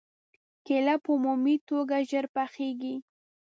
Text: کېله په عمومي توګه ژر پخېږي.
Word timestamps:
کېله 0.65 0.95
په 1.03 1.09
عمومي 1.15 1.55
توګه 1.69 1.95
ژر 2.09 2.25
پخېږي. 2.35 2.95